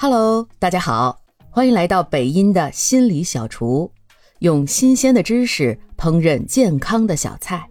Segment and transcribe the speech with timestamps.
[0.00, 3.90] Hello，大家好，欢迎来到北音的心理小厨，
[4.38, 7.68] 用新鲜的知识烹饪健康的小菜。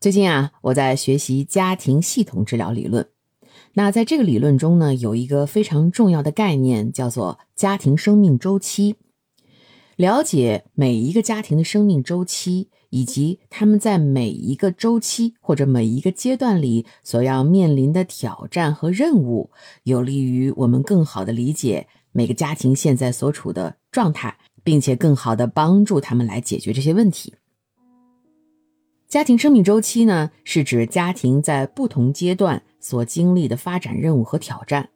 [0.00, 3.08] 最近啊，我在学习家庭系统治疗理论。
[3.74, 8.96] 那在这个理论中呢，有一个非常重要的概念，叫做家庭生命周期。
[9.94, 12.70] 了解每一个家庭的生命周期。
[12.94, 19.50] 以及他们在每一个周期或者每一个阶段里所要面临的挑战和任务，
[19.82, 27.34] 有利于我们更好的理解每个家庭现在所处的状态，并且更好的帮助他们来解决这些问题。
[29.08, 34.90] 家庭生命周期呢，是指家庭在不同阶段所经历的发展任务和挑战，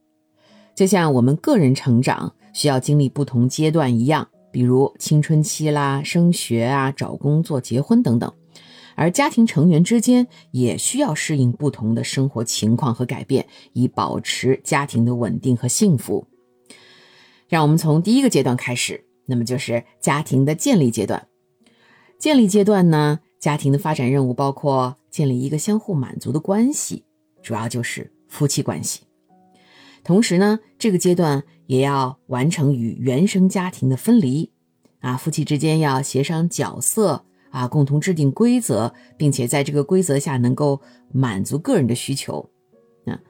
[0.77, 4.28] 就像我们个人成长需要经历不同阶段一样。
[4.50, 8.32] 比如青春期啦、升学啊、找工作、结婚等等，
[8.94, 16.27] 而家庭成员之间也需要适应不同的生活情况和改变，以保持家庭的稳定和幸福。
[17.48, 21.28] 让我们从第一个阶段开始，那么就是家庭的建立阶段。
[22.18, 27.05] 建立阶段呢，家庭的发展任务包括建立一个相互满足的关系，
[27.42, 29.08] 主要就是夫妻关系。
[30.02, 31.44] 同时呢，这个阶段。
[31.68, 34.50] 也要完成与原生家庭的分离，
[35.00, 40.80] 啊，夫妻之间要协商角色，啊，共同制定规则，并且在这个规则下能够
[41.12, 42.48] 满足个人的需求，
[43.05, 43.20] 啊，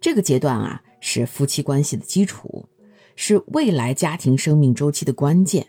[0.00, 2.68] 这个阶段啊是夫妻关系的基础，
[3.16, 5.66] 是未来家庭生命周期的关键，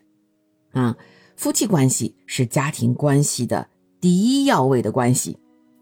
[0.73, 0.95] 啊，
[1.35, 3.67] 夫妻关系是家庭关系的
[3.99, 5.39] 第一要位的关系。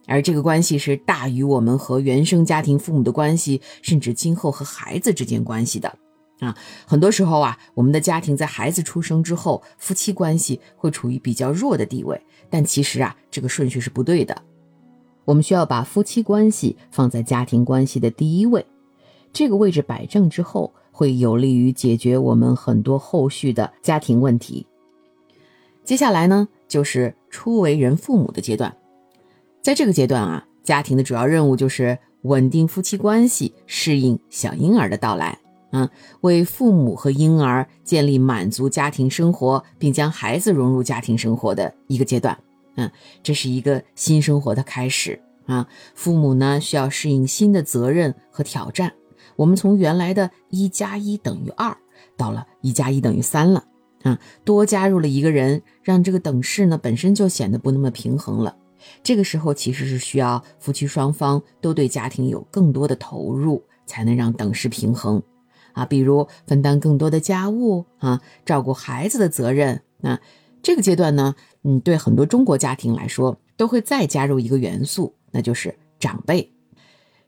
[0.09, 5.95] 而这个关系是大于我们和原生家庭父母的关系，甚至今后和孩子之间关系的。
[6.39, 6.55] 啊，
[6.87, 12.19] 很多时候啊，我们的家庭在孩子出生之后，夫妻关系会处于比较弱的地位。
[12.49, 14.41] 但其实啊，这个顺序是不对的。
[15.25, 18.65] 我们需要把夫妻关系放在家庭关系的第一位，
[19.31, 24.65] 这个位置摆正之后，会有利于解决我们很多后续的家庭问题。
[25.83, 28.75] 接下来呢，就是初为人父母的阶段。
[29.69, 35.37] 在这个阶段啊，家庭的主要任务就是稳定夫妻关系，适应小婴儿的到来。
[35.73, 35.87] 嗯，
[36.21, 42.35] 为父母和婴儿建立满足家庭生活，并将孩子融入家庭生活的一个阶段。
[42.77, 42.89] 嗯，
[43.21, 45.67] 这是一个新生活的开始啊。
[45.93, 48.91] 父母呢需要适应新的责任和挑战。
[49.35, 51.77] 我们从原来的一加一等于二，
[52.17, 53.65] 到了一加一等于三了。
[54.01, 58.55] 啊，多加入了一个人，让这个等式呢本身就显得不那么平衡了。
[59.03, 65.21] 这个时候其实是需要夫妻双方都对家庭有更多的投入，才能让等式平衡。
[65.73, 69.81] 啊，比如分担更多的家务啊，照顾孩子的责任。
[70.01, 70.19] 那
[70.61, 76.51] 这个阶段呢，嗯，对很多中国家庭来说，都会再加入一个元素，那就是长辈。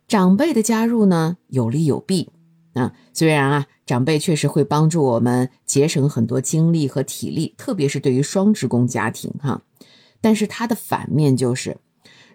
[0.08, 2.30] 长辈的加入呢，有利有弊。
[2.74, 9.62] 啊，虽然啊，长辈确实会帮助我们节省很多精力和体力，特别是对于双职工家庭哈。
[10.22, 11.76] 但是它的反面就是，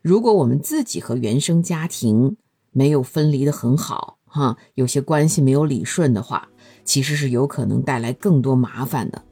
[0.02, 2.36] 如果我们自己和原生家庭
[2.72, 4.14] 没有分离的很好。
[4.28, 6.46] 哈，有些关系没有理顺的话，
[6.84, 9.22] 其实是有可能带来更多麻烦的。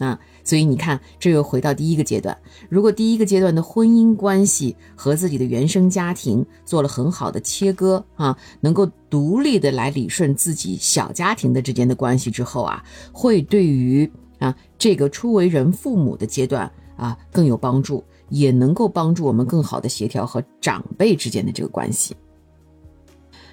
[0.00, 2.36] 啊，所以你看，这又回到第一个阶段。
[2.68, 22.14] 如果第一个阶段的婚姻关系和自己的原生家庭做了很好的切割啊，能够独立的来理顺自己小家庭的之间的关系之后啊，会对于啊这个初为人父母的阶段啊更有帮助，也能够帮助我们更好的协调和长辈之间的这个关系。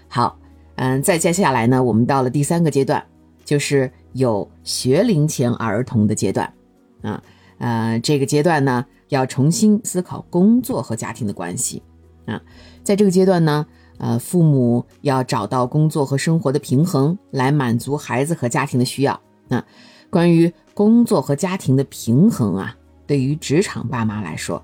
[0.10, 0.38] 好。
[0.78, 3.02] 嗯，再接下来呢，我们到了第三个阶段，
[3.46, 6.54] 就是有学龄前儿童的阶段，
[7.02, 7.24] 啊，
[7.60, 11.82] 呃，这个阶段呢，要重新思考工作和家庭的关系，
[12.26, 12.42] 啊，
[12.84, 13.66] 在这个阶段呢，
[14.00, 19.18] 呃，父母要找到工作和生活的平衡，来满足孩子和家庭的需要。
[19.48, 19.64] 那
[20.10, 22.76] 关于工作和家庭的平衡啊，
[23.08, 24.64] 对于职场爸妈来说，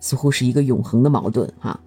[0.00, 1.78] 似乎是一个永恒的矛盾哈。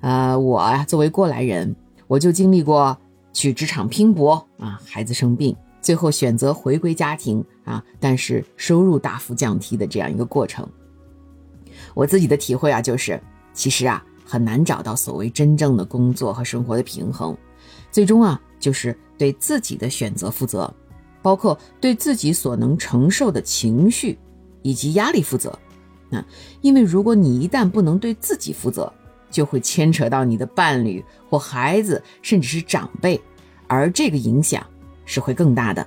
[0.00, 1.74] 呃，我呀，作为过来人，
[2.06, 2.96] 我就经历过。
[3.36, 10.64] 去职场拼搏啊，孩子生病，最后选择回归家庭啊，但是收入大幅降低的这样一个过程。
[11.94, 13.20] 我自己的体会啊，就是
[13.52, 17.36] 其实啊很难找到所谓真正的工作和生活的平衡，
[17.90, 20.72] 最终啊就是对自己的选择负责，
[21.20, 24.16] 包括对自己所能承受的情绪
[24.64, 25.56] 以及压力负责。
[26.10, 26.24] 啊，
[26.60, 28.92] 因为如果你一旦不能对自己负责，
[29.30, 33.20] 就会牵扯到你的伴侣或孩子，甚至是长辈，
[33.66, 34.64] 而这个影响
[35.04, 35.86] 是会更大的。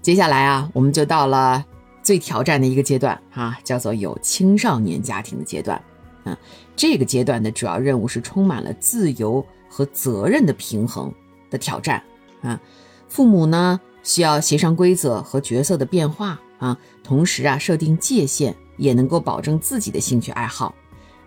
[0.00, 1.64] 接下来啊，我们就到了
[2.02, 5.82] 最挑战的一个阶段啊，叫做有青少年家庭的阶段。
[6.24, 6.36] 啊，
[6.74, 11.12] 这个阶段的主要任务是充满了自由和责任的平衡
[11.50, 12.02] 的挑战
[12.42, 12.60] 啊。
[13.08, 20.72] 父母呢需要协商规则和角色的变化啊，同时啊设定界限，也能够保证自己的兴趣爱好。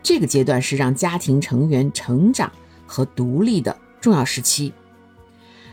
[0.01, 2.49] 这个阶段是让家庭成员成长
[2.87, 4.71] 和独立的重要时期。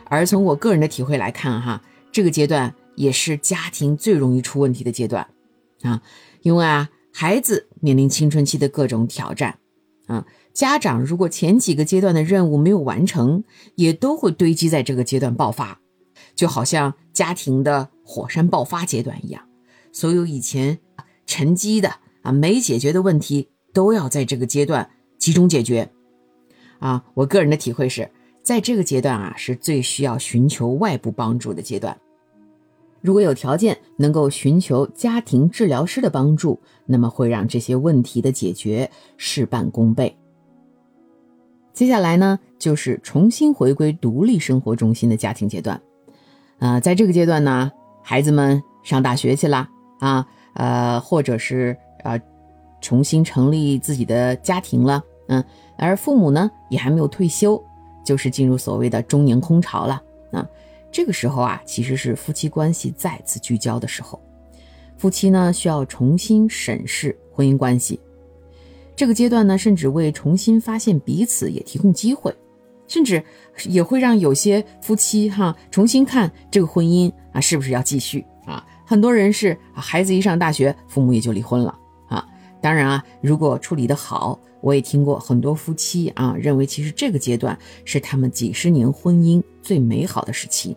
[0.06, 1.80] 而从我个人的体会来看，哈，
[2.10, 5.28] 这个阶段也是家庭最容易出问题的阶段
[5.82, 6.02] 啊，
[6.42, 6.90] 因为啊。
[7.18, 9.58] 孩子面临青春期的各种挑战，
[10.06, 13.42] 啊，家长如果前几个阶段的任务没有完成，
[13.76, 15.80] 也都会堆积在这个阶段爆发，
[16.36, 19.42] 就好像家庭的火山爆发阶段一样，
[19.90, 20.78] 所有以前
[21.26, 21.90] 沉积的
[22.22, 25.90] 啊没解决的问题，都要在这个阶段集中解决。
[26.78, 28.10] 啊，我个人的体会是
[28.42, 31.98] 在这个阶段啊，是最需要寻求外部帮助的阶段。
[33.00, 40.14] 如果有条件能够寻求家庭治疗师的帮助，那么会让这些问题的解决事半功倍。
[41.72, 45.80] 接下来呢，就是重新回归独立生活中心的家庭阶段。
[46.58, 47.70] 啊，在这个阶段呢，
[48.02, 49.68] 孩子们上大学去了
[50.00, 52.18] 啊，呃，或者是啊，
[52.80, 55.44] 重新成立自己的家庭了，嗯，
[55.76, 57.62] 而父母呢也还没有退休，
[58.04, 60.46] 就是进入所谓的中年空巢了啊。
[60.90, 64.18] 这个时候啊，其实是夫妻关系再次聚焦的时候。
[64.96, 68.00] 夫妻呢，需要重新审视婚姻关系。
[68.94, 72.34] 这个阶段呢，甚至为重新发现彼此也提供机会，
[72.86, 73.22] 甚至
[73.68, 78.64] 也会让有些夫妻哈重新看这个婚姻啊，是不是要继续啊？
[78.84, 81.76] 很多人是孩子一上大学，父母也就离婚了
[82.08, 82.26] 啊。
[82.60, 84.38] 当然啊，如果处理得好。
[84.62, 90.76] 我也听过很多夫妻啊，认为其实这个阶段是他们几十年婚姻最美好的时期，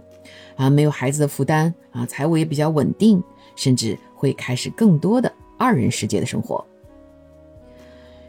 [0.57, 3.23] 啊，没有孩子的负担啊，财务也比较稳定，
[3.55, 6.63] 甚至会开始更多的二人世界的生活。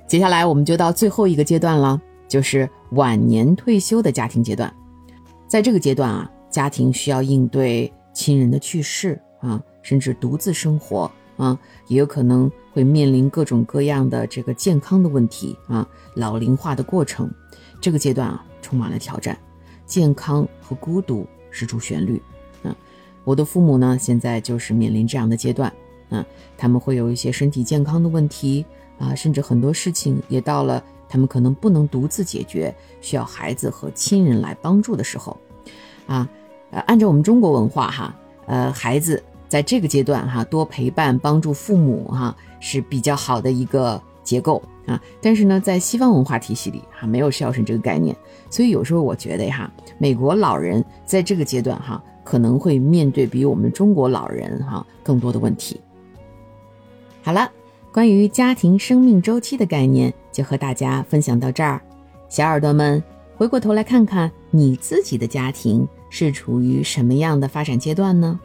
[0.07, 2.01] 接下来我们就到最后一个阶段了，
[2.31, 4.75] 就是晚年退休的家庭阶段。
[5.47, 11.11] 在这个阶段啊，家庭需要应对亲人的去世啊，甚至独自生活。
[11.37, 17.33] 啊，也有可能会面临各种各样的这个健康的问题啊，老龄化的过程，
[17.81, 19.39] 这个阶段啊充满了挑战，
[19.87, 22.21] 健康和孤独是主旋律。
[22.63, 22.77] 嗯，
[23.25, 25.73] 我的父母呢现在就是面临这样的阶段，
[26.11, 26.23] 嗯，
[26.59, 28.63] 他们会有一些身体健康的问题
[28.99, 35.37] 啊，甚至很多事情也到了他们可能不能独自解决，需要孩子和亲人来帮助的时候，
[36.07, 36.27] 啊，
[36.71, 38.15] 呃，按照我们中国文化哈，
[38.47, 39.23] 呃，孩子。
[39.51, 45.03] 在这个阶段，哈，多陪伴、帮助父母，哈，是比较好的一个结构啊。
[45.21, 48.15] 但是呢，在西方文化体系里，哈，没有孝顺这个概念，
[48.49, 49.69] 所以有时候我觉得，哈，
[49.99, 55.81] 美国老人在这个阶段，哈，可能会面对比我们中国老人，哈，更多的问题。
[57.21, 57.51] 好了，
[57.93, 61.81] 关于家庭生命周期的概念，就和大家分享到这儿。
[62.29, 63.03] 小耳朵们，
[63.37, 68.39] 回过头来看看你自己的家庭是处于什么样的发展阶段呢？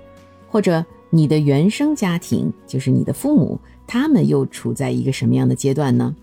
[0.50, 0.86] 或者？
[1.12, 6.14] 你的原生家庭就是你的父母，他们又处在一个什么样的阶段呢？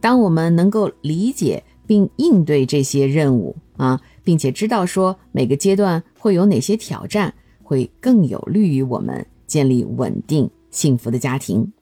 [0.00, 7.32] 当我们能够理解并应对这些任务啊，并且知道说每个阶段会有哪些挑战，
[7.62, 11.72] 会更有利于我们建立稳定幸福的家庭。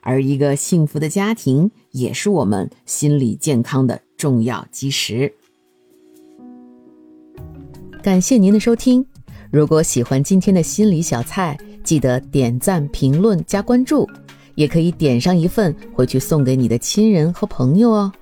[0.00, 5.32] 而一个幸福的家庭，也是我们心理健康的重要基石。
[8.02, 9.04] 感谢您的收听。
[9.52, 14.08] 如果喜欢今天的心理小菜，记得点赞、评论、加关注，
[14.56, 18.12] 也可以点上一份回去送给你的亲人和朋友哦。